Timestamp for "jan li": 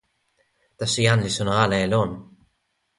1.05-1.31